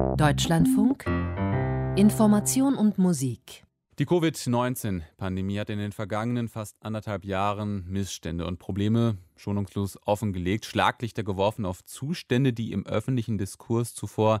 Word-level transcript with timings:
Deutschlandfunk 0.00 1.04
Information 1.96 2.74
und 2.74 2.98
Musik 2.98 3.64
die 3.98 4.06
Covid-19-Pandemie 4.06 5.58
hat 5.58 5.68
in 5.68 5.78
den 5.78 5.92
vergangenen 5.92 6.48
fast 6.48 6.76
anderthalb 6.80 7.24
Jahren 7.26 7.84
Missstände 7.86 8.46
und 8.46 8.58
Probleme 8.58 9.18
schonungslos 9.36 9.98
offengelegt, 10.06 10.64
Schlaglichter 10.64 11.22
geworfen 11.22 11.66
auf 11.66 11.84
Zustände, 11.84 12.54
die 12.54 12.72
im 12.72 12.86
öffentlichen 12.86 13.36
Diskurs 13.36 13.94
zuvor 13.94 14.40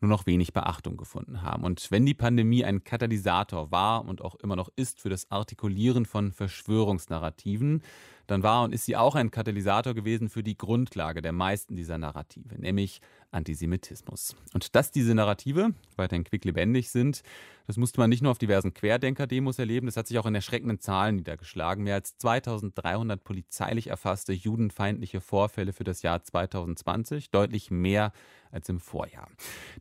nur 0.00 0.08
noch 0.08 0.26
wenig 0.26 0.52
Beachtung 0.54 0.96
gefunden 0.96 1.42
haben. 1.42 1.64
Und 1.64 1.90
wenn 1.90 2.06
die 2.06 2.14
Pandemie 2.14 2.64
ein 2.64 2.82
Katalysator 2.82 3.70
war 3.70 4.06
und 4.06 4.22
auch 4.22 4.36
immer 4.36 4.56
noch 4.56 4.70
ist 4.74 5.00
für 5.00 5.10
das 5.10 5.30
Artikulieren 5.30 6.06
von 6.06 6.32
Verschwörungsnarrativen, 6.32 7.82
dann 8.26 8.42
war 8.42 8.64
und 8.64 8.72
ist 8.72 8.84
sie 8.84 8.96
auch 8.96 9.14
ein 9.14 9.30
Katalysator 9.30 9.94
gewesen 9.94 10.28
für 10.28 10.42
die 10.42 10.56
Grundlage 10.56 11.22
der 11.22 11.32
meisten 11.32 11.76
dieser 11.76 11.98
Narrative, 11.98 12.54
nämlich 12.58 13.00
Antisemitismus. 13.30 14.36
Und 14.52 14.74
dass 14.74 14.92
diese 14.92 15.14
Narrative 15.14 15.74
weiterhin 15.96 16.24
quicklebendig 16.24 16.90
sind, 16.90 17.22
das 17.66 17.78
musste 17.78 17.98
man 17.98 18.10
nicht 18.10 18.22
nur 18.22 18.30
auf 18.30 18.38
diversen 18.38 18.74
Querdenker-Demos 18.74 19.58
erleben, 19.58 19.86
das 19.86 19.96
hat 19.96 20.06
sich 20.06 20.18
auch 20.18 20.26
in 20.26 20.34
erschreckenden 20.34 20.80
Zahlen 20.80 21.16
niedergeschlagen. 21.16 21.84
Mehr 21.84 21.94
als 21.94 22.16
2300 22.18 23.24
polizeilich 23.24 23.88
erfasste 23.88 24.32
judenfeindliche 24.32 25.20
Vorfälle 25.20 25.72
für 25.72 25.84
das 25.84 26.02
Jahr 26.02 26.22
2020, 26.22 27.30
deutlich 27.30 27.70
mehr 27.70 28.12
als 28.50 28.68
im 28.68 28.80
Vorjahr. 28.80 29.28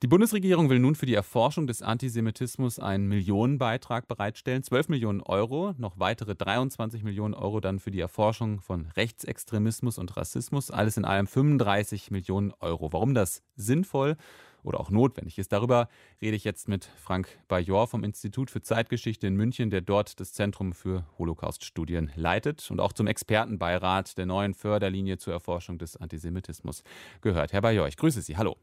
Die 0.01 0.07
Bundesregierung 0.07 0.69
will 0.69 0.79
nun 0.79 0.95
für 0.95 1.05
die 1.05 1.13
Erforschung 1.13 1.67
des 1.67 1.81
Antisemitismus 1.81 2.79
einen 2.79 3.07
Millionenbeitrag 3.07 4.07
bereitstellen, 4.07 4.63
12 4.63 4.89
Millionen 4.89 5.21
Euro, 5.21 5.73
noch 5.77 5.99
weitere 5.99 6.35
23 6.35 7.03
Millionen 7.03 7.35
Euro 7.35 7.59
dann 7.59 7.79
für 7.79 7.91
die 7.91 7.99
Erforschung 7.99 8.32
von 8.33 8.87
Rechtsextremismus 8.95 9.97
und 9.97 10.17
Rassismus, 10.17 10.71
alles 10.71 10.97
in 10.97 11.05
allem 11.05 11.27
35 11.27 12.11
Millionen 12.11 12.51
Euro. 12.59 12.91
Warum 12.91 13.13
das 13.13 13.43
sinnvoll 13.55 14.17
oder 14.63 14.79
auch 14.79 14.89
notwendig 14.89 15.37
ist. 15.37 15.51
Darüber 15.51 15.89
rede 16.21 16.35
ich 16.35 16.43
jetzt 16.43 16.67
mit 16.67 16.85
Frank 16.85 17.27
Bajor 17.47 17.87
vom 17.87 18.03
Institut 18.03 18.49
für 18.49 18.61
Zeitgeschichte 18.61 19.27
in 19.27 19.35
München, 19.35 19.69
der 19.69 19.81
dort 19.81 20.19
das 20.19 20.33
Zentrum 20.33 20.73
für 20.73 21.05
Holocaust-Studien 21.19 22.11
leitet 22.15 22.71
und 22.71 22.79
auch 22.79 22.93
zum 22.93 23.07
Expertenbeirat 23.07 24.17
der 24.17 24.25
neuen 24.25 24.53
Förderlinie 24.53 25.17
zur 25.17 25.33
Erforschung 25.33 25.77
des 25.77 25.97
Antisemitismus 25.97 26.83
gehört. 27.21 27.53
Herr 27.53 27.61
Bajor, 27.61 27.87
ich 27.87 27.97
grüße 27.97 28.21
Sie. 28.21 28.37
Hallo. 28.37 28.57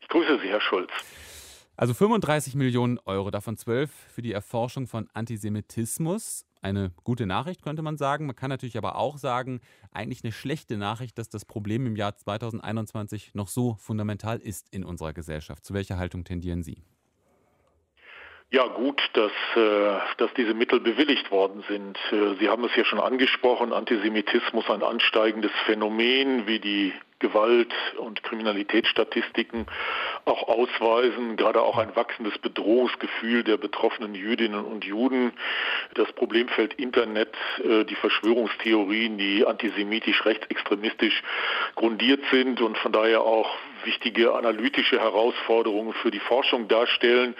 Ich 0.00 0.08
grüße 0.08 0.40
Sie, 0.40 0.48
Herr 0.48 0.60
Schulz. 0.60 0.90
Also 1.76 1.94
35 1.94 2.54
Millionen 2.54 2.98
Euro, 3.06 3.30
davon 3.30 3.56
12 3.56 3.90
für 3.90 4.22
die 4.22 4.32
Erforschung 4.32 4.86
von 4.86 5.08
Antisemitismus 5.14 6.44
eine 6.62 6.92
gute 7.04 7.26
Nachricht, 7.26 7.62
könnte 7.62 7.82
man 7.82 7.98
sagen. 7.98 8.26
Man 8.26 8.36
kann 8.36 8.48
natürlich 8.48 8.78
aber 8.78 8.96
auch 8.96 9.18
sagen, 9.18 9.60
eigentlich 9.90 10.24
eine 10.24 10.32
schlechte 10.32 10.78
Nachricht, 10.78 11.18
dass 11.18 11.28
das 11.28 11.44
Problem 11.44 11.86
im 11.86 11.96
Jahr 11.96 12.16
2021 12.16 13.34
noch 13.34 13.48
so 13.48 13.74
fundamental 13.74 14.38
ist 14.38 14.68
in 14.70 14.84
unserer 14.84 15.12
Gesellschaft. 15.12 15.64
Zu 15.64 15.74
welcher 15.74 15.98
Haltung 15.98 16.24
tendieren 16.24 16.62
Sie? 16.62 16.82
Ja, 18.52 18.66
gut, 18.66 19.00
dass, 19.14 19.32
äh, 19.56 19.98
dass 20.18 20.34
diese 20.34 20.52
Mittel 20.52 20.78
bewilligt 20.78 21.30
worden 21.30 21.64
sind. 21.68 21.98
Äh, 22.12 22.34
Sie 22.38 22.50
haben 22.50 22.62
es 22.64 22.76
ja 22.76 22.84
schon 22.84 23.00
angesprochen, 23.00 23.72
Antisemitismus 23.72 24.68
ein 24.68 24.82
ansteigendes 24.82 25.50
Phänomen, 25.64 26.46
wie 26.46 26.58
die 26.58 26.92
Gewalt- 27.18 27.72
und 27.96 28.22
Kriminalitätsstatistiken 28.22 29.64
auch 30.26 30.48
ausweisen, 30.48 31.36
gerade 31.36 31.62
auch 31.62 31.78
ein 31.78 31.96
wachsendes 31.96 32.36
Bedrohungsgefühl 32.38 33.42
der 33.42 33.56
betroffenen 33.56 34.14
Jüdinnen 34.14 34.66
und 34.66 34.84
Juden. 34.84 35.32
Das 35.94 36.12
Problemfeld 36.12 36.74
Internet, 36.74 37.34
äh, 37.64 37.84
die 37.84 37.94
Verschwörungstheorien, 37.94 39.16
die 39.16 39.46
antisemitisch, 39.46 40.26
rechtsextremistisch 40.26 41.22
grundiert 41.74 42.20
sind 42.30 42.60
und 42.60 42.76
von 42.76 42.92
daher 42.92 43.22
auch 43.22 43.56
wichtige 43.84 44.34
analytische 44.34 45.00
Herausforderungen 45.00 45.94
für 45.94 46.10
die 46.10 46.20
Forschung 46.20 46.68
darstellen, 46.68 47.34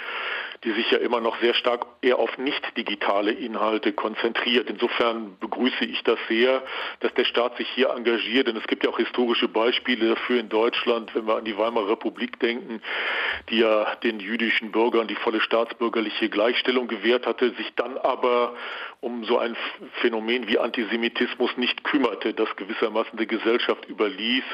die 0.64 0.72
sich 0.72 0.90
ja 0.90 0.98
immer 0.98 1.20
noch 1.20 1.40
sehr 1.40 1.54
stark 1.54 1.86
eher 2.02 2.18
auf 2.18 2.38
nicht 2.38 2.76
digitale 2.76 3.32
Inhalte 3.32 3.92
konzentriert. 3.92 4.70
Insofern 4.70 5.36
begrüße 5.40 5.84
ich 5.84 6.02
das 6.04 6.18
sehr, 6.28 6.62
dass 7.00 7.12
der 7.14 7.24
Staat 7.24 7.56
sich 7.56 7.68
hier 7.70 7.90
engagiert, 7.90 8.46
denn 8.46 8.56
es 8.56 8.66
gibt 8.68 8.84
ja 8.84 8.90
auch 8.90 8.98
historische 8.98 9.48
Beispiele 9.48 10.10
dafür 10.10 10.38
in 10.38 10.48
Deutschland, 10.48 11.14
wenn 11.14 11.26
wir 11.26 11.36
an 11.36 11.44
die 11.44 11.58
Weimarer 11.58 11.90
Republik 11.90 12.38
denken, 12.38 12.80
die 13.50 13.58
ja 13.58 13.96
den 13.96 14.20
jüdischen 14.20 14.70
Bürgern 14.70 15.08
die 15.08 15.16
volle 15.16 15.40
staatsbürgerliche 15.40 16.28
Gleichstellung 16.28 16.86
gewährt 16.86 17.26
hatte, 17.26 17.50
sich 17.54 17.74
dann 17.74 17.98
aber 17.98 18.54
um 19.00 19.24
so 19.24 19.38
ein 19.38 19.56
Phänomen 20.00 20.46
wie 20.46 20.58
Antisemitismus 20.58 21.56
nicht 21.56 21.82
kümmerte, 21.82 22.34
das 22.34 22.54
gewissermaßen 22.54 23.18
die 23.18 23.26
Gesellschaft 23.26 23.84
überließ 23.88 24.44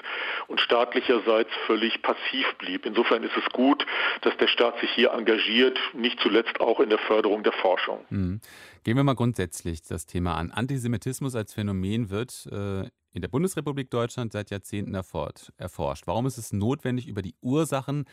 und 0.47 0.59
staatlicherseits 0.61 1.51
völlig 1.67 2.01
passiv 2.01 2.55
blieb. 2.57 2.87
Insofern 2.87 3.23
ist 3.25 3.37
es 3.37 3.45
gut, 3.53 3.85
dass 4.23 4.35
der 4.39 4.47
Staat 4.47 4.81
sich 4.81 4.91
hier 4.93 5.11
engagiert, 5.11 5.79
nicht 5.99 6.19
zuletzt 6.21 6.61
auch 6.61 6.81
in 6.81 6.89
der 6.89 6.99
Förderung 6.99 7.43
der 7.43 7.53
Forschung. 7.53 8.05
Mhm. 8.11 8.41
Gehen 8.85 8.97
wir 8.97 9.05
mal 9.05 9.15
grundsätzlich 9.15 9.83
das 9.83 10.07
Thema 10.07 10.37
an. 10.37 10.51
Antisemitismus 10.51 11.35
als 11.35 11.55
Phänomen 11.55 12.11
wird 12.11 12.47
äh, 12.51 12.89
in 13.13 13.23
der 13.23 13.29
Bundesrepublik 13.29 13.91
Deutschland 13.91 14.33
seit 14.33 14.51
Jahrzehnten 14.51 14.95
erforscht. 14.95 16.07
Warum 16.07 16.27
ist 16.27 16.39
es 16.39 16.53
notwendig, 16.53 17.09
über 17.09 17.23
die 17.23 17.35
Ursachen 17.41 18.05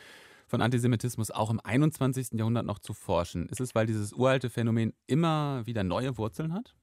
von 0.47 0.61
Antisemitismus 0.61 1.31
auch 1.31 1.49
im 1.49 1.59
21. 1.59 2.33
Jahrhundert 2.33 2.65
noch 2.65 2.79
zu 2.79 2.93
forschen? 2.93 3.47
Ist 3.49 3.61
es, 3.61 3.75
weil 3.75 3.85
dieses 3.85 4.13
uralte 4.13 4.49
Phänomen 4.49 4.93
immer 5.07 5.65
wieder 5.65 5.83
neue 5.83 6.17
Wurzeln 6.17 6.53
hat? 6.53 6.75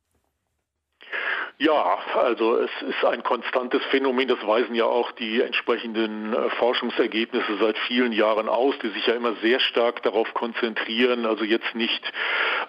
Ja, 1.59 1.99
also 2.15 2.57
es 2.57 2.71
ist 2.83 3.05
ein 3.05 3.23
konstantes 3.23 3.83
Phänomen, 3.91 4.27
das 4.27 4.45
weisen 4.45 4.75
ja 4.75 4.85
auch 4.85 5.13
die 5.13 5.41
entsprechenden 5.43 6.33
äh, 6.33 6.51
Forschungsergebnisse 6.51 7.59
seit 7.61 7.79
vielen 7.87 8.13
Jahren 8.13 8.49
aus, 8.49 8.75
die 8.83 8.89
sich 8.89 9.07
ja 9.07 9.15
immer 9.15 9.35
sehr 9.37 9.61
stark 9.61 10.03
darauf 10.03 10.33
konzentrieren, 10.35 11.25
also 11.25 11.45
jetzt 11.45 11.75
nicht 11.75 12.03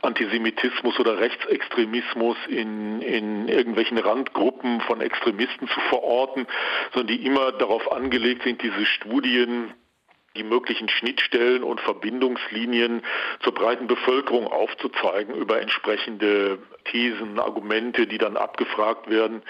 Antisemitismus 0.01 0.99
oder 0.99 1.17
Rechtsextremismus 1.17 2.37
in, 2.47 3.01
in 3.01 3.47
irgendwelchen 3.47 3.97
Randgruppen 3.97 4.81
von 4.81 5.01
Extremisten 5.01 5.67
zu 5.67 5.79
verorten, 5.89 6.45
sondern 6.93 7.17
die 7.17 7.25
immer 7.25 7.51
darauf 7.53 7.91
angelegt 7.91 8.43
sind, 8.43 8.61
diese 8.61 8.85
Studien 8.85 9.73
die 10.35 10.43
möglichen 10.43 10.89
Schnittstellen 10.89 11.61
und 11.61 11.79
Verbindungslinien 11.81 13.03
zur 13.41 13.53
breiten 13.53 13.85
Bevölkerung 13.85 14.47
aufzuzeigen 14.47 15.35
über 15.35 15.61
entsprechende 15.61 16.57
Thesen, 16.85 17.39
Argumente, 17.39 18.07
die 18.07 18.17
dann 18.17 18.35
abgefragt 18.35 19.11
werden 19.11 19.43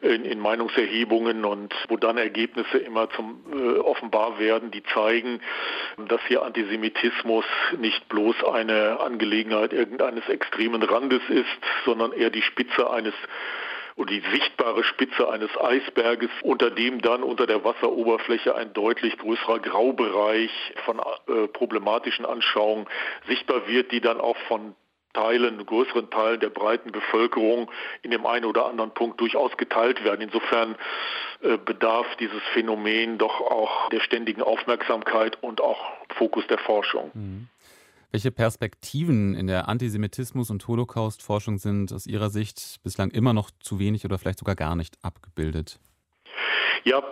in, 0.00 0.24
in 0.24 0.38
Meinungserhebungen 0.40 1.44
und 1.44 1.74
wo 1.88 1.98
dann 1.98 2.16
Ergebnisse 2.16 2.78
immer 2.78 3.10
zum 3.10 3.44
äh, 3.52 3.78
offenbar 3.80 4.38
werden, 4.38 4.70
die 4.70 4.82
zeigen, 4.94 5.40
dass 6.08 6.20
hier 6.28 6.42
Antisemitismus 6.42 7.44
nicht 7.78 8.08
bloß 8.08 8.42
eine 8.44 9.00
Angelegenheit 9.00 9.74
irgendeines 9.74 10.26
extremen 10.30 10.82
Randes 10.82 11.22
ist, 11.28 11.46
sondern 11.84 12.12
eher 12.12 12.30
die 12.30 12.42
Spitze 12.42 12.90
eines 12.90 13.14
und 13.96 14.10
die 14.10 14.22
sichtbare 14.32 14.84
Spitze 14.84 15.28
eines 15.28 15.50
Eisberges, 15.58 16.30
unter 16.42 16.70
dem 16.70 17.00
dann 17.00 17.22
unter 17.22 17.46
der 17.46 17.64
Wasseroberfläche 17.64 18.54
ein 18.54 18.72
deutlich 18.72 19.16
größerer 19.18 19.60
Graubereich 19.60 20.50
von 20.84 21.00
äh, 21.00 21.48
problematischen 21.48 22.26
Anschauungen 22.26 22.86
sichtbar 23.26 23.66
wird, 23.68 23.92
die 23.92 24.00
dann 24.00 24.20
auch 24.20 24.36
von 24.48 24.74
Teilen, 25.12 25.64
größeren 25.64 26.08
Teilen 26.08 26.40
der 26.40 26.48
breiten 26.48 26.90
Bevölkerung 26.90 27.70
in 28.02 28.10
dem 28.10 28.24
einen 28.24 28.46
oder 28.46 28.66
anderen 28.66 28.92
Punkt 28.94 29.20
durchaus 29.20 29.54
geteilt 29.58 30.02
werden. 30.04 30.22
Insofern 30.22 30.74
äh, 31.42 31.58
bedarf 31.58 32.06
dieses 32.16 32.42
Phänomen 32.54 33.18
doch 33.18 33.40
auch 33.42 33.90
der 33.90 34.00
ständigen 34.00 34.42
Aufmerksamkeit 34.42 35.36
und 35.42 35.60
auch 35.60 35.84
Fokus 36.16 36.46
der 36.46 36.58
Forschung. 36.58 37.10
Mhm. 37.12 37.48
Welche 38.12 38.30
Perspektiven 38.30 39.34
in 39.34 39.46
der 39.46 39.70
Antisemitismus- 39.70 40.50
und 40.50 40.68
Holocaust-Forschung 40.68 41.56
sind 41.56 41.94
aus 41.94 42.06
Ihrer 42.06 42.28
Sicht 42.28 42.76
bislang 42.84 43.10
immer 43.10 43.32
noch 43.32 43.50
zu 43.60 43.78
wenig 43.78 44.04
oder 44.04 44.18
vielleicht 44.18 44.38
sogar 44.38 44.54
gar 44.54 44.76
nicht 44.76 44.98
abgebildet? 45.02 45.80
Ja, 46.84 47.02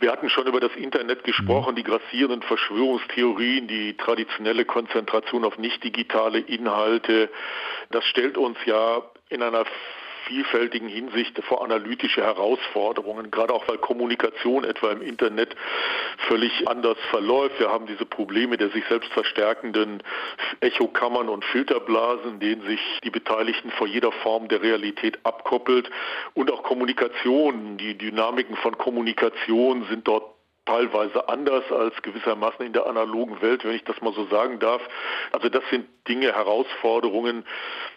wir 0.00 0.10
hatten 0.10 0.30
schon 0.30 0.46
über 0.46 0.60
das 0.60 0.74
Internet 0.76 1.24
gesprochen, 1.24 1.72
mhm. 1.72 1.76
die 1.76 1.82
grassierenden 1.82 2.40
Verschwörungstheorien, 2.40 3.68
die 3.68 3.98
traditionelle 3.98 4.64
Konzentration 4.64 5.44
auf 5.44 5.58
nicht 5.58 5.84
digitale 5.84 6.38
Inhalte. 6.38 7.28
Das 7.90 8.04
stellt 8.06 8.38
uns 8.38 8.56
ja 8.64 9.02
in 9.28 9.42
einer 9.42 9.66
vielfältigen 10.26 10.88
Hinsicht 10.88 11.38
vor 11.44 11.62
analytische 11.64 12.22
Herausforderungen, 12.22 13.30
gerade 13.30 13.54
auch 13.54 13.66
weil 13.68 13.78
Kommunikation 13.78 14.64
etwa 14.64 14.90
im 14.90 15.02
Internet 15.02 15.56
völlig 16.28 16.68
anders 16.68 16.98
verläuft. 17.10 17.58
Wir 17.58 17.70
haben 17.70 17.86
diese 17.86 18.04
Probleme 18.04 18.56
der 18.56 18.70
sich 18.70 18.84
selbst 18.86 19.12
verstärkenden 19.12 20.02
Echokammern 20.60 21.28
und 21.28 21.44
Filterblasen, 21.44 22.34
in 22.34 22.40
denen 22.40 22.62
sich 22.62 22.80
die 23.04 23.10
Beteiligten 23.10 23.70
vor 23.72 23.86
jeder 23.86 24.12
Form 24.12 24.48
der 24.48 24.62
Realität 24.62 25.18
abkoppelt 25.24 25.90
und 26.34 26.50
auch 26.50 26.62
Kommunikation, 26.62 27.76
die 27.76 27.96
Dynamiken 27.96 28.56
von 28.56 28.76
Kommunikation 28.76 29.86
sind 29.88 30.06
dort 30.06 30.36
teilweise 30.66 31.28
anders 31.28 31.64
als 31.70 31.94
gewissermaßen 32.02 32.66
in 32.66 32.72
der 32.72 32.86
analogen 32.86 33.40
Welt, 33.40 33.64
wenn 33.64 33.76
ich 33.76 33.84
das 33.84 34.00
mal 34.02 34.12
so 34.12 34.26
sagen 34.26 34.58
darf. 34.58 34.82
Also 35.32 35.48
das 35.48 35.62
sind 35.70 35.86
Dinge, 36.08 36.32
Herausforderungen, 36.32 37.44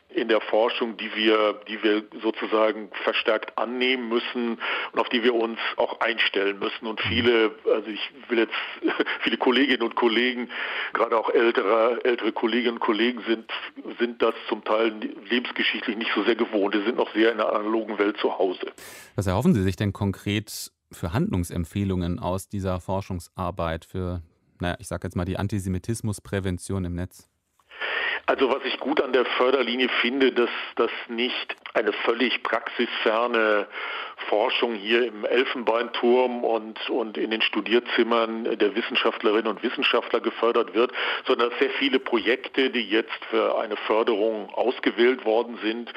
in 0.10 0.28
der 0.28 0.42
Forschung, 0.42 0.98
die 0.98 1.14
wir, 1.16 1.62
die 1.68 1.82
wir 1.84 2.04
sozusagen 2.22 2.90
verstärkt 3.04 3.58
annehmen 3.58 4.10
müssen 4.10 4.58
und 4.92 5.00
auf 5.00 5.08
die 5.10 5.24
wir 5.24 5.36
uns 5.36 5.60
auch 5.78 6.00
einstellen 6.00 6.58
müssen. 6.58 6.88
Und 6.88 7.00
viele, 7.02 7.52
also 7.72 7.88
ich 7.88 8.12
will 8.28 8.40
jetzt, 8.40 8.54
viele 9.22 9.38
Kolleginnen 9.38 9.84
und 9.84 9.96
Kollegen, 9.96 10.50
gerade 10.94 11.16
auch 11.16 11.30
ältere, 11.30 12.04
ältere 12.04 12.32
Kolleginnen 12.32 12.76
und 12.76 12.80
Kollegen 12.80 13.22
sind, 13.28 13.52
sind 14.00 14.22
das 14.22 14.34
zum 14.48 14.64
Teil 14.64 14.94
lebensgeschichtlich 15.30 15.96
nicht 15.96 16.12
so 16.16 16.24
sehr 16.24 16.36
gewohnt. 16.36 16.74
Die 16.74 16.84
sind 16.84 16.98
noch 16.98 17.14
sehr 17.14 17.32
in 17.32 17.38
der 17.38 17.54
analogen 17.54 18.00
Welt 18.00 18.18
zu 18.18 18.38
Hause. 18.38 18.72
Was 19.16 19.28
erhoffen 19.28 19.54
Sie 19.54 19.62
sich 19.62 19.76
denn 19.76 19.94
konkret 19.94 20.72
für 20.92 21.14
Handlungsempfehlungen 21.14 22.18
aus 22.18 22.50
dieser 22.50 22.80
Forschungsarbeit 22.80 23.86
für, 23.86 24.24
naja, 24.60 24.76
ich 24.80 24.88
sage 24.88 25.06
jetzt 25.06 25.16
mal 25.16 25.26
die 25.26 25.38
Antisemitismusprävention 25.38 26.86
im 26.86 26.96
Netz? 26.96 27.30
Also 28.30 28.48
was 28.52 28.64
ich 28.64 28.80
gut 28.80 29.02
an 29.02 29.12
der 29.12 29.26
Förderlinie 29.26 29.90
finde, 30.02 30.32
dass 30.32 30.52
das 30.76 30.92
nicht 31.08 31.56
eine 31.74 31.92
völlig 31.92 32.44
praxisferne 32.44 33.66
Forschung 34.28 34.76
hier 34.76 35.08
im 35.08 35.26
Elfenbeinturm 35.26 36.44
und, 36.44 36.90
und 36.92 37.18
in 37.18 37.32
den 37.32 37.42
Studierzimmern 37.42 38.44
der 38.44 38.76
Wissenschaftlerinnen 38.76 39.48
und 39.48 39.64
Wissenschaftler 39.64 40.20
gefördert 40.20 40.76
wird, 40.76 40.92
sondern 41.26 41.50
dass 41.50 41.60
sehr 41.60 41.72
viele 41.72 42.00
Projekte, 42.00 42.70
die 42.70 42.88
jetzt 42.88 43.26
für 43.32 43.58
eine 43.58 43.78
Förderung 43.78 44.54
ausgewählt 44.54 45.26
worden 45.26 45.58
sind, 45.64 45.92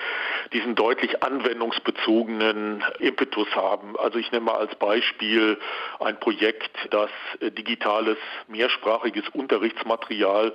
diesen 0.55 0.75
deutlich 0.75 1.23
anwendungsbezogenen 1.23 2.83
Impetus 3.01 3.49
haben. 3.55 3.99
Also 3.99 4.19
ich 4.19 4.33
nehme 4.33 4.47
mal 4.47 4.57
als 4.57 4.75
Beispiel 4.77 5.59
ein 6.01 6.19
Projekt, 6.19 6.77
das 6.91 7.11
digitales 7.41 8.17
mehrsprachiges 8.49 9.29
Unterrichtsmaterial 9.35 10.55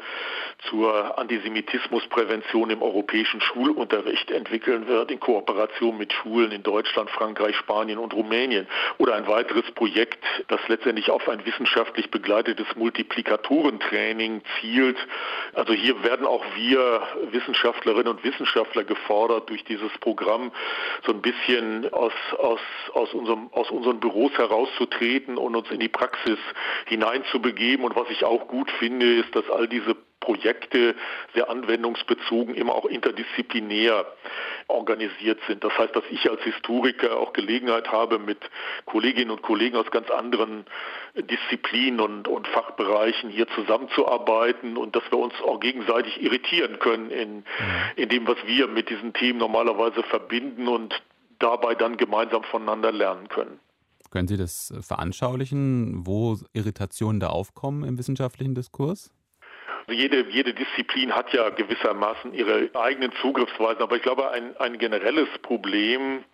zur 0.69 1.19
Antisemitismusprävention 1.67 2.69
im 2.69 2.81
europäischen 2.81 3.41
Schulunterricht 3.41 4.31
entwickeln 4.31 4.87
wird, 4.87 5.11
in 5.11 5.19
Kooperation 5.19 5.97
mit 5.97 6.13
Schulen 6.13 6.51
in 6.51 6.63
Deutschland, 6.63 7.09
Frankreich, 7.09 7.55
Spanien 7.57 7.97
und 7.97 8.13
Rumänien. 8.13 8.67
Oder 8.97 9.15
ein 9.15 9.27
weiteres 9.27 9.69
Projekt, 9.71 10.23
das 10.47 10.61
letztendlich 10.67 11.09
auf 11.09 11.27
ein 11.27 11.45
wissenschaftlich 11.45 12.09
begleitetes 12.09 12.67
Multiplikatorentraining 12.75 14.41
zielt. 14.59 14.97
Also 15.53 15.73
hier 15.73 16.03
werden 16.03 16.25
auch 16.25 16.45
wir 16.55 17.01
Wissenschaftlerinnen 17.31 18.07
und 18.07 18.23
Wissenschaftler 18.23 18.85
gefordert, 18.85 19.49
durch 19.49 19.63
dieses 19.65 19.91
Programm 19.99 20.51
so 21.05 21.11
ein 21.11 21.21
bisschen 21.21 21.91
aus, 21.93 22.13
aus, 22.37 22.61
aus, 22.93 23.13
unserem, 23.13 23.49
aus 23.51 23.69
unseren 23.71 23.99
Büros 23.99 24.31
herauszutreten 24.37 25.37
und 25.37 25.55
uns 25.55 25.69
in 25.71 25.79
die 25.79 25.89
Praxis 25.89 26.39
hineinzubegeben. 26.85 27.85
Und 27.85 27.95
was 27.95 28.09
ich 28.09 28.23
auch 28.23 28.47
gut 28.47 28.71
finde, 28.71 29.15
ist, 29.15 29.35
dass 29.35 29.49
all 29.49 29.67
diese 29.67 29.95
Projekte 30.27 30.93
sehr 31.33 31.49
anwendungsbezogen, 31.49 32.53
immer 32.53 32.75
auch 32.75 32.83
interdisziplinär 32.83 34.05
organisiert 34.67 35.39
sind. 35.47 35.63
Das 35.63 35.71
heißt, 35.77 35.95
dass 35.95 36.03
ich 36.11 36.29
als 36.29 36.41
Historiker 36.43 37.17
auch 37.17 37.31
Gelegenheit 37.31 37.93
habe, 37.93 38.19
mit 38.19 38.37
Kolleginnen 38.85 39.31
und 39.31 39.41
Kollegen 39.41 39.77
aus 39.77 39.89
ganz 39.89 40.09
anderen 40.09 40.65
Disziplinen 41.15 42.01
und, 42.01 42.27
und 42.27 42.45
Fachbereichen 42.49 43.29
hier 43.29 43.47
zusammenzuarbeiten 43.55 44.75
und 44.75 44.97
dass 44.97 45.03
wir 45.11 45.17
uns 45.17 45.33
auch 45.45 45.61
gegenseitig 45.61 46.21
irritieren 46.21 46.77
können 46.79 47.09
in, 47.09 47.45
in 47.95 48.09
dem, 48.09 48.27
was 48.27 48.37
wir 48.45 48.67
mit 48.67 48.89
diesen 48.89 49.13
Themen 49.13 49.39
normalerweise 49.39 50.03
verbinden 50.03 50.67
und 50.67 51.01
dabei 51.39 51.73
dann 51.73 51.95
gemeinsam 51.95 52.43
voneinander 52.43 52.91
lernen 52.91 53.29
können. 53.29 53.61
Können 54.09 54.27
Sie 54.27 54.37
das 54.37 54.73
veranschaulichen, 54.81 56.05
wo 56.05 56.37
Irritationen 56.51 57.21
da 57.21 57.27
aufkommen 57.27 57.85
im 57.85 57.97
wissenschaftlichen 57.97 58.55
Diskurs? 58.55 59.13
Jede, 59.89 60.25
jede 60.29 60.53
Disziplin 60.53 61.15
hat 61.15 61.31
ja 61.31 61.49
gewissermaßen 61.49 62.33
ihre 62.33 62.69
eigenen 62.73 63.13
Zugriffsweisen, 63.21 63.81
aber 63.81 63.95
ich 63.95 64.01
glaube, 64.01 64.31
ein, 64.31 64.55
ein 64.57 64.77
generelles 64.77 65.29
Problem 65.41 66.25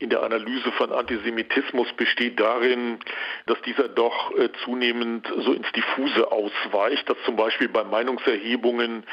in 0.00 0.10
der 0.10 0.22
Analyse 0.22 0.72
von 0.72 0.92
Antisemitismus 0.92 1.92
besteht 1.92 2.40
darin, 2.40 2.98
dass 3.46 3.60
dieser 3.62 3.88
doch 3.88 4.36
äh, 4.36 4.50
zunehmend 4.64 5.26
so 5.38 5.52
ins 5.52 5.70
Diffuse 5.72 6.32
ausweicht, 6.32 7.08
dass 7.08 7.16
zum 7.24 7.36
Beispiel 7.36 7.68
bei 7.68 7.84
Meinungserhebungen 7.84 9.04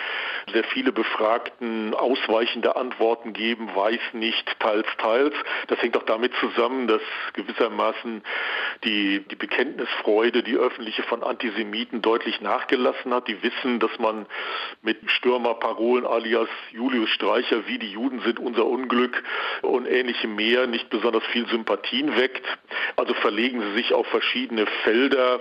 sehr 0.52 0.64
viele 0.66 0.92
Befragten 0.92 1.94
ausweichende 1.94 2.76
Antworten 2.76 3.34
geben, 3.34 3.70
weiß 3.76 4.00
nicht, 4.14 4.60
teils, 4.60 4.88
teils. 4.98 5.36
Das 5.68 5.80
hängt 5.82 5.96
auch 5.98 6.06
damit 6.06 6.34
zusammen, 6.40 6.88
dass 6.88 7.02
gewissermaßen 7.34 8.24
die, 8.84 9.24
die 9.30 9.36
Bekenntnisfreude, 9.36 10.44
die 10.44 10.56
öffentliche 10.56 11.04
von 11.04 11.24
Antisemiten 11.24 12.02
deutlich 12.02 12.42
nachgelassen 12.42 13.14
hat. 13.14 13.28
Die 13.28 13.42
wissen, 13.44 13.80
dass 13.80 13.92
man 14.00 14.26
mit 14.82 14.98
Stürmerparolen 15.12 16.06
alias 16.06 16.50
Julius 16.72 17.10
Streicher, 17.10 17.68
wie 17.68 17.78
die 17.78 17.92
Juden 17.92 18.22
sind 18.22 18.40
unser 18.40 18.66
Unglück 18.66 19.24
und 19.62 19.86
ähnlichem 19.86 20.36
mehr 20.36 20.68
nicht 20.68 20.90
besonders 20.90 21.24
viel 21.26 21.48
Sympathien 21.48 22.18
weckt. 22.18 22.46
Also 22.96 23.14
verlegen 23.16 23.62
sie 23.62 23.74
sich 23.74 23.94
auf 23.94 24.08
verschiedene 24.08 24.66
Felder, 24.84 25.40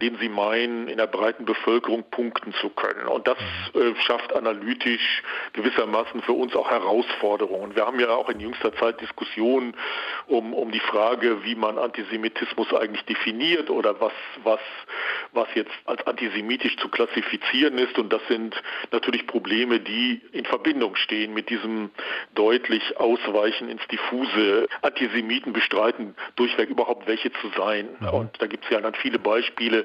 denen 0.00 0.18
sie 0.18 0.28
meinen, 0.28 0.88
in 0.88 0.98
der 0.98 1.06
breiten 1.06 1.44
Bevölkerung 1.44 2.04
punkten 2.10 2.52
zu 2.54 2.68
können. 2.70 3.06
Und 3.06 3.26
das 3.26 3.38
äh, 3.74 3.94
schafft 4.02 4.34
analytisch 4.34 5.22
gewissermaßen 5.52 6.22
für 6.22 6.32
uns 6.32 6.54
auch 6.56 6.70
Herausforderungen. 6.70 7.76
Wir 7.76 7.86
haben 7.86 8.00
ja 8.00 8.10
auch 8.10 8.28
in 8.28 8.40
jüngster 8.40 8.74
Zeit 8.74 9.00
Diskussionen 9.00 9.74
um, 10.26 10.54
um 10.54 10.70
die 10.70 10.80
Frage, 10.80 11.44
wie 11.44 11.54
man 11.54 11.78
Antisemitismus 11.78 12.72
eigentlich 12.72 13.04
definiert 13.04 13.70
oder 13.70 14.00
was, 14.00 14.12
was, 14.44 14.60
was 15.32 15.48
jetzt 15.54 15.72
als 15.84 16.06
antisemitisch 16.06 16.76
zu 16.76 16.88
klassifizieren 16.88 17.78
ist. 17.78 17.98
Und 17.98 18.12
das 18.12 18.22
sind 18.28 18.60
natürlich 18.90 19.26
Probleme, 19.26 19.80
die 19.80 20.22
in 20.32 20.44
Verbindung 20.44 20.96
stehen 20.96 21.34
mit 21.34 21.50
diesem 21.50 21.90
deutlich 22.34 22.96
Ausweichen 22.98 23.68
ins 23.68 23.86
Diffuse. 23.88 24.68
Antisemiten 24.80 25.52
bestreiten 25.52 26.14
durchweg 26.36 26.70
überhaupt 26.70 27.06
welche 27.06 27.30
zu 27.32 27.50
sein. 27.56 27.88
Und 28.12 28.40
da 28.40 28.46
gibt 28.46 28.64
es 28.64 28.70
ja 28.70 28.80
dann 28.80 28.94
viele 28.94 29.18
Beispiele. 29.18 29.84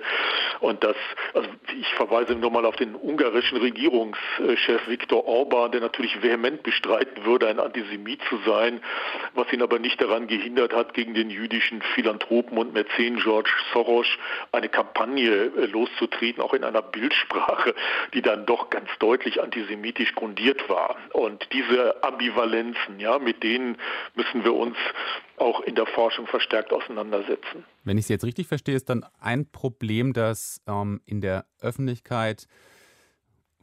Und 0.59 0.83
das, 0.83 0.95
also 1.33 1.49
ich 1.79 1.93
verweise 1.95 2.35
nur 2.35 2.51
mal 2.51 2.65
auf 2.65 2.75
den 2.77 2.95
ungarischen 2.95 3.57
Regierungschef 3.57 4.87
Viktor 4.87 5.25
Orban, 5.25 5.56
der 5.65 5.81
natürlich 5.81 6.21
vehement 6.21 6.63
bestreiten 6.63 7.25
würde, 7.25 7.47
ein 7.47 7.59
Antisemit 7.59 8.21
zu 8.29 8.37
sein, 8.45 8.81
was 9.33 9.51
ihn 9.51 9.61
aber 9.61 9.79
nicht 9.79 9.99
daran 10.01 10.27
gehindert 10.27 10.73
hat, 10.73 10.93
gegen 10.93 11.13
den 11.13 11.29
jüdischen 11.29 11.81
Philanthropen 11.95 12.57
und 12.57 12.73
Mäzen 12.73 13.17
George 13.17 13.49
Soros 13.73 14.07
eine 14.51 14.69
Kampagne 14.69 15.31
äh, 15.31 15.65
loszutreten, 15.65 16.41
auch 16.41 16.53
in 16.53 16.63
einer 16.63 16.81
Bildsprache, 16.81 17.73
die 18.13 18.21
dann 18.21 18.45
doch 18.45 18.69
ganz 18.69 18.89
deutlich 18.99 19.41
antisemitisch 19.41 20.13
grundiert 20.15 20.69
war. 20.69 20.95
Und 21.13 21.47
diese 21.51 22.03
Ambivalenzen, 22.03 22.99
ja, 22.99 23.17
mit 23.19 23.43
denen 23.43 23.77
müssen 24.15 24.43
wir 24.43 24.53
uns 24.53 24.77
auch 25.37 25.61
in 25.61 25.75
der 25.75 25.85
Forschung 25.85 26.27
verstärkt 26.27 26.73
auseinandersetzen. 26.73 27.63
Wenn 27.83 27.97
ich 27.97 28.07
Sie 28.07 28.13
jetzt 28.13 28.25
richtig 28.25 28.47
verstehe, 28.47 28.75
ist 28.75 28.89
dann 28.89 29.05
ein 29.19 29.49
Problem, 29.51 30.13
dass 30.13 30.61
ähm, 30.67 31.01
in 31.05 31.21
der 31.21 31.45
Öffentlichkeit 31.61 32.47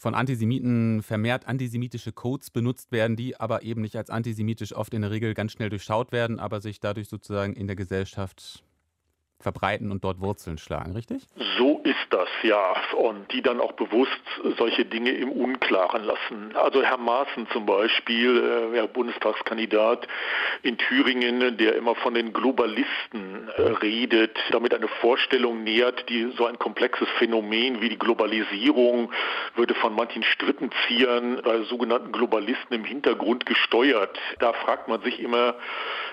von 0.04 0.14
Antisemiten 0.14 1.02
vermehrt 1.02 1.48
antisemitische 1.48 2.12
Codes 2.12 2.50
benutzt 2.50 2.92
werden, 2.92 3.16
die 3.16 3.40
aber 3.40 3.62
eben 3.62 3.80
nicht 3.80 3.96
als 3.96 4.10
antisemitisch 4.10 4.76
oft 4.76 4.92
in 4.92 5.00
der 5.00 5.10
Regel 5.10 5.32
ganz 5.32 5.52
schnell 5.52 5.70
durchschaut 5.70 6.12
werden, 6.12 6.38
aber 6.38 6.60
sich 6.60 6.78
dadurch 6.78 7.08
sozusagen 7.08 7.54
in 7.54 7.66
der 7.66 7.74
Gesellschaft 7.74 8.64
verbreiten 9.40 9.90
und 9.90 10.04
dort 10.04 10.20
Wurzeln 10.20 10.58
schlagen, 10.58 10.92
richtig? 10.92 11.22
So 11.58 11.80
ist 11.84 12.06
das, 12.10 12.28
ja. 12.42 12.74
Und 12.96 13.30
die 13.32 13.42
dann 13.42 13.60
auch 13.60 13.72
bewusst 13.72 14.10
solche 14.58 14.84
Dinge 14.84 15.10
im 15.10 15.30
Unklaren 15.30 16.04
lassen. 16.04 16.54
Also 16.54 16.82
Herr 16.82 16.96
Maaßen 16.96 17.46
zum 17.52 17.66
Beispiel, 17.66 18.72
äh, 18.74 18.86
Bundestagskandidat 18.94 20.06
in 20.62 20.78
Thüringen, 20.78 21.56
der 21.58 21.74
immer 21.74 21.94
von 21.96 22.14
den 22.14 22.32
Globalisten 22.32 23.48
äh, 23.56 23.62
redet, 23.82 24.38
damit 24.50 24.74
eine 24.74 24.88
Vorstellung 24.88 25.64
nähert, 25.64 26.08
die 26.08 26.32
so 26.36 26.46
ein 26.46 26.58
komplexes 26.58 27.08
Phänomen 27.18 27.80
wie 27.80 27.88
die 27.88 27.98
Globalisierung 27.98 29.12
würde 29.54 29.74
von 29.74 29.94
manchen 29.94 30.22
Strippenziehern 30.22 31.42
bei 31.42 31.62
sogenannten 31.62 32.12
Globalisten 32.12 32.76
im 32.76 32.84
Hintergrund 32.84 33.46
gesteuert. 33.46 34.18
Da 34.38 34.52
fragt 34.52 34.88
man 34.88 35.02
sich 35.02 35.20
immer, 35.20 35.54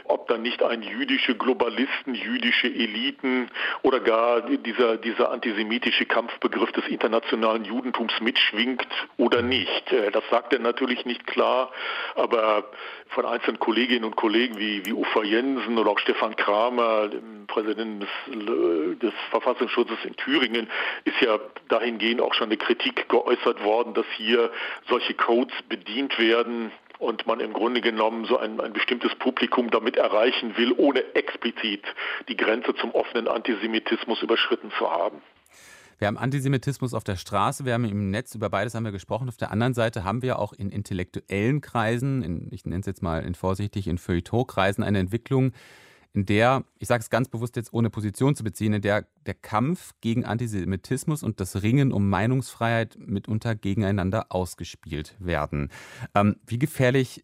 ob 0.06 0.28
dann 0.28 0.42
nicht 0.42 0.64
ein 0.64 0.82
jüdische 0.82 1.36
Globalisten, 1.36 2.16
jüdische 2.16 2.68
Eliten 3.12 3.50
oder 3.82 4.00
gar 4.00 4.42
dieser, 4.42 4.98
dieser 4.98 5.32
antisemitische 5.32 6.06
Kampfbegriff 6.06 6.72
des 6.72 6.88
internationalen 6.88 7.66
Judentums 7.66 8.14
mitschwingt 8.22 8.88
oder 9.18 9.42
nicht. 9.42 9.92
Äh, 9.92 10.12
das 10.12 10.24
sagt 10.30 10.54
er 10.54 10.60
natürlich 10.60 11.06
nicht 11.06 11.28
klar, 11.28 11.72
aber 12.16 12.66
von 13.10 13.26
einzelnen 13.26 13.60
Kolleginnen 13.60 14.06
und 14.06 14.16
Kollegen 14.16 14.58
wie, 14.58 14.86
wie 14.86 14.94
Ufa 14.94 15.24
Jensen 15.24 15.78
oder 15.78 15.92
auch 15.92 16.00
Stefan 16.00 16.36
Kramer, 16.36 17.10
dem 17.10 17.46
Präsidenten 17.48 18.00
des, 18.00 19.00
des 19.00 19.14
Verfassungsschutzes 19.32 19.98
in 20.06 20.16
Thüringen, 20.16 20.70
ist 21.04 21.20
ja 21.20 21.38
dahingehend 21.68 22.22
auch 22.22 22.34
schon 22.34 22.48
eine 22.48 22.58
Kritik 22.58 23.10
geäußert 23.10 23.64
worden, 23.64 23.94
dass 23.94 24.06
hier 24.16 24.52
solche 24.88 25.14
Codes 25.14 25.54
bedient 25.68 26.18
werden, 26.20 26.72
und 27.02 27.26
man 27.26 27.40
im 27.40 27.52
Grunde 27.52 27.82
genommen 27.82 28.26
so 28.26 28.38
ein, 28.38 28.60
ein 28.60 28.74
bestimmtes 28.74 29.14
Publikum 29.16 29.72
damit 29.72 29.98
erreichen 29.98 30.56
will, 30.56 30.74
ohne 30.78 31.04
explizit 31.16 31.84
die 32.30 32.38
Grenze 32.38 32.76
zum 32.76 32.92
offenen 32.92 33.28
Antisemitismus 33.28 34.22
überschritten 34.22 34.72
zu 34.78 34.90
haben. 34.90 35.22
Wir 35.98 36.08
haben 36.08 36.18
Antisemitismus 36.18 36.94
auf 36.94 37.04
der 37.04 37.16
Straße, 37.16 37.66
wir 37.66 37.74
haben 37.74 37.86
im 37.86 38.10
Netz, 38.10 38.36
über 38.36 38.50
beides 38.50 38.76
haben 38.76 38.86
wir 38.86 38.92
gesprochen. 38.92 39.30
Auf 39.30 39.38
der 39.38 39.52
anderen 39.52 39.74
Seite 39.74 40.04
haben 40.04 40.22
wir 40.22 40.40
auch 40.40 40.54
in 40.54 40.70
intellektuellen 40.70 41.62
Kreisen, 41.62 42.24
in, 42.24 42.48
ich 42.52 42.66
nenne 42.66 42.82
es 42.82 42.88
jetzt 42.88 43.04
mal 43.04 43.24
in 43.24 43.36
vorsichtig, 43.36 43.88
in 43.88 43.98
Feuilleton-Kreisen 43.98 44.84
eine 44.84 45.00
Entwicklung, 45.00 45.54
in 46.14 46.26
der, 46.26 46.66
ich 46.80 46.88
sage 46.88 47.02
es 47.02 47.10
ganz 47.10 47.30
bewusst 47.30 47.56
jetzt 47.56 47.74
ohne 47.74 47.90
Position 47.90 48.36
zu 48.36 48.44
beziehen, 48.44 48.74
in 48.74 48.82
der 48.82 49.08
der 49.26 49.34
Kampf 49.34 49.94
gegen 50.02 50.26
Antisemitismus 50.26 51.24
und 51.24 51.40
das 51.40 51.62
Ringen 51.62 51.92
um 51.92 52.10
Meinungsfreiheit 52.10 52.98
mitunter 53.00 53.56
gegeneinander 53.56 54.28
ausgespielt 54.30 55.16
werden. 55.20 55.70
Ähm, 56.16 56.38
wie 56.46 56.60
gefährlich 56.60 57.24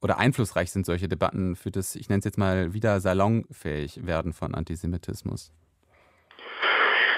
oder 0.00 0.18
einflussreich 0.18 0.70
sind 0.70 0.86
solche 0.86 1.08
Debatten 1.08 1.56
für 1.56 1.70
das, 1.70 1.96
ich 1.96 2.08
nenne 2.08 2.18
es 2.20 2.24
jetzt 2.24 2.38
mal 2.38 2.72
wieder 2.74 3.00
salonfähig 3.00 4.06
werden 4.06 4.32
von 4.32 4.54
Antisemitismus? 4.54 5.52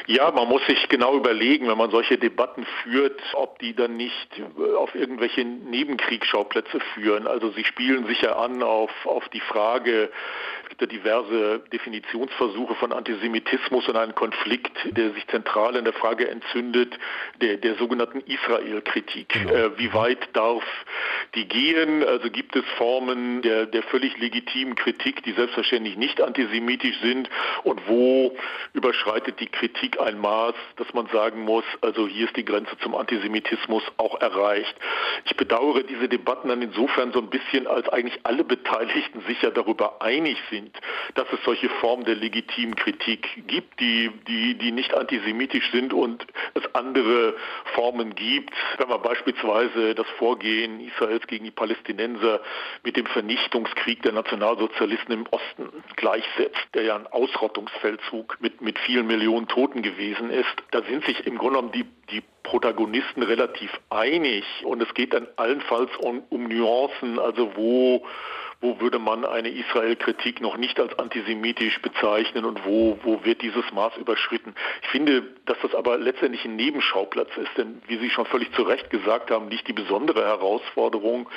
Ja, 0.07 0.31
man 0.31 0.49
muss 0.49 0.65
sich 0.67 0.89
genau 0.89 1.17
überlegen, 1.17 1.69
wenn 1.69 1.79
man 1.79 1.91
solche 1.91 2.17
Debatten 2.17 2.65
führt, 2.83 3.21
ob 3.33 3.59
die 3.59 3.75
dann 3.75 3.97
nicht 3.97 4.29
auf 4.79 4.95
irgendwelche 4.95 5.45
Nebenkriegsschauplätze 5.45 6.79
führen. 6.95 7.27
Also 7.27 7.51
sie 7.51 7.65
spielen 7.65 8.07
sicher 8.07 8.39
an 8.39 8.63
auf, 8.63 8.91
auf 9.05 9.29
die 9.31 9.41
Frage, 9.41 10.11
es 10.63 10.69
gibt 10.71 10.81
ja 10.81 10.87
diverse 10.87 11.61
Definitionsversuche 11.73 12.75
von 12.77 12.93
Antisemitismus 12.93 13.89
und 13.89 13.97
einen 13.97 14.15
Konflikt, 14.15 14.77
der 14.85 15.11
sich 15.13 15.27
zentral 15.29 15.75
in 15.77 15.85
der 15.85 15.93
Frage 15.93 16.29
entzündet, 16.29 16.99
der, 17.41 17.57
der 17.57 17.75
sogenannten 17.77 18.21
Israel-Kritik. 18.21 19.29
Genau. 19.29 19.53
Äh, 19.53 19.79
wie 19.79 19.93
weit 19.93 20.29
darf 20.33 20.65
die 21.35 21.47
gehen? 21.47 22.05
Also 22.05 22.31
gibt 22.31 22.55
es 22.57 22.65
Formen 22.79 23.43
der, 23.43 23.67
der 23.67 23.83
völlig 23.85 24.19
legitimen 24.19 24.75
Kritik, 24.75 25.23
die 25.25 25.33
selbstverständlich 25.33 25.97
nicht 25.97 26.21
antisemitisch 26.21 26.99
sind? 27.01 27.29
Und 27.65 27.87
wo 27.89 28.37
überschreitet 28.73 29.41
die 29.41 29.47
Kritik 29.47 29.96
ein 30.01 30.19
Maß, 30.19 30.55
dass 30.77 30.93
man 30.95 31.07
sagen 31.09 31.43
muss, 31.43 31.65
also 31.81 32.07
hier 32.07 32.27
ist 32.27 32.37
die 32.37 32.45
Grenze 32.45 32.77
zum 32.79 32.95
Antisemitismus 32.95 33.83
auch 33.97 34.21
erreicht? 34.21 34.75
Ich 35.25 35.37
bedauere 35.37 35.83
diese 35.83 36.09
Debatten 36.09 36.49
dann 36.49 36.63
insofern 36.63 37.13
so 37.13 37.21
ein 37.21 37.31
bisschen, 37.31 37.67
als 37.67 37.89
eigentlich 37.89 38.21
alle 38.25 38.45
Beteiligten 38.45 39.23
sich 39.27 39.41
ja 39.43 39.51
darüber 39.51 40.03
einig 40.03 40.39
sind, 40.51 40.77
dass 41.15 41.27
es 41.33 41.39
solche 41.45 41.69
Formen 41.81 42.05
der 42.05 42.15
legitimen 42.15 42.75
Kritik 42.77 43.29
gibt, 43.47 43.81
die, 43.81 44.11
die, 44.29 44.55
die 44.55 44.73
nicht 44.73 44.95
antisemitisch 44.95 45.71
sind 45.73 45.93
und 45.93 46.27
es 46.55 46.63
andere 46.75 47.35
Formen 47.75 48.15
gibt. 48.15 48.53
Wenn 48.79 48.89
man 48.89 49.03
beispielsweise 49.03 49.95
das 49.95 50.07
Vorgehen 50.19 50.81
Israels 50.81 51.27
gegen 51.27 51.45
die 51.45 51.51
Palästinenser 51.51 52.41
mit 52.85 52.97
dem 52.97 53.07
Vernichtungskrieg 53.07 54.03
der 54.03 54.13
Nationalsozialisten 54.13 55.13
im 55.13 55.27
Osten 55.31 55.73
gleichsetzt, 55.97 56.67
der 56.75 56.83
ja 56.85 56.97
ein 56.97 57.07
Ausrottungsfeldzug 57.07 58.39
mit, 58.41 58.61
mit 58.61 58.79
vielen 58.81 59.07
Millionen 59.07 59.49
Toten 59.49 59.83
gewesen 59.91 60.31
ist, 60.31 60.55
da 60.71 60.83
sind 60.83 61.05
sich 61.05 61.27
im 61.27 61.39
Grunde 61.39 61.57
genommen 61.57 61.73
die, 61.73 61.85
die 62.11 62.23
Protagonisten 62.43 63.23
relativ 63.23 63.71
einig. 63.91 64.45
Und 64.65 64.83
es 64.83 64.93
geht 64.95 65.13
dann 65.13 65.27
allenfalls 65.37 65.91
um, 65.99 66.23
um 66.29 66.49
Nuancen, 66.49 67.19
also 67.19 67.57
wo 67.57 68.05
wo 68.67 68.81
würde 68.81 68.99
man 68.99 69.25
eine 69.25 69.49
Israel-Kritik 69.49 70.41
noch 70.41 70.57
nicht 70.57 70.81
als 70.81 70.99
antisemitisch 70.99 71.81
bezeichnen 71.83 72.45
und 72.45 72.65
wo, 72.65 72.99
wo 73.05 73.25
wird 73.25 73.41
dieses 73.41 73.65
Maß 73.73 73.97
überschritten. 73.97 74.57
Ich 74.83 74.89
finde, 74.89 75.23
dass 75.45 75.57
das 75.63 75.73
aber 75.73 75.99
letztendlich 75.99 76.45
ein 76.45 76.57
Nebenschauplatz 76.57 77.31
ist, 77.37 77.57
denn 77.57 77.81
wie 77.87 77.99
Sie 77.99 78.11
schon 78.11 78.27
völlig 78.27 78.53
zu 78.55 78.63
Recht 78.63 78.91
gesagt 78.91 79.31
haben, 79.31 79.51
liegt 79.51 79.69
die 79.69 79.73
besondere 79.73 80.25
Herausforderung 80.25 81.29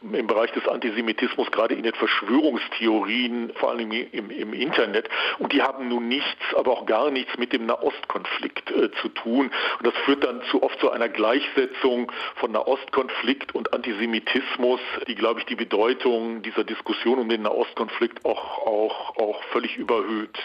im 0.00 0.26
Bereich 0.26 0.50
des 0.52 0.66
Antisemitismus 0.66 1.50
gerade 1.50 1.74
in 1.74 1.82
den 1.82 1.92
Verschwörungstheorien, 1.92 3.52
vor 3.56 3.70
allem 3.70 3.92
im, 3.92 4.30
im 4.30 4.54
Internet. 4.54 5.10
Und 5.40 5.52
die 5.52 5.60
haben 5.60 5.88
nun 5.88 6.08
nichts, 6.08 6.54
aber 6.56 6.72
auch 6.72 6.86
gar 6.86 7.10
nichts 7.10 7.36
mit 7.36 7.52
dem 7.52 7.66
Nahostkonflikt 7.66 8.70
äh, 8.70 8.90
zu 9.02 9.10
tun. 9.10 9.50
Und 9.78 9.86
das 9.86 9.94
führt 10.04 10.24
dann 10.24 10.40
zu 10.50 10.62
oft 10.62 10.80
zu 10.80 10.90
einer 10.90 11.10
Gleichsetzung 11.10 12.10
von 12.36 12.52
Nahostkonflikt 12.52 13.54
und 13.54 13.74
Antisemitismus, 13.74 14.80
die, 15.06 15.14
glaube 15.14 15.40
ich, 15.40 15.46
die 15.46 15.56
Bedeutung, 15.56 16.40
die 16.40 16.50
dieser 16.62 16.64
Diskussion 16.64 17.18
um 17.18 17.28
den 17.28 17.42
Nahostkonflikt 17.42 18.24
auch, 18.24 18.66
auch, 18.66 19.16
auch 19.16 19.42
völlig 19.52 19.76
überhöht 19.76 20.38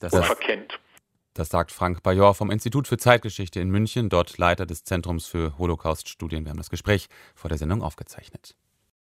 das 0.00 0.12
und 0.12 0.24
verkennt. 0.24 0.78
Das 1.34 1.48
sagt 1.48 1.72
Frank 1.72 2.02
Bajor 2.02 2.34
vom 2.34 2.50
Institut 2.50 2.86
für 2.86 2.98
Zeitgeschichte 2.98 3.58
in 3.58 3.70
München, 3.70 4.10
dort 4.10 4.36
Leiter 4.36 4.66
des 4.66 4.84
Zentrums 4.84 5.26
für 5.26 5.56
Holocaust-Studien. 5.58 6.44
Wir 6.44 6.50
haben 6.50 6.58
das 6.58 6.68
Gespräch 6.68 7.08
vor 7.34 7.48
der 7.48 7.56
Sendung 7.58 7.82
aufgezeichnet. 7.82 8.54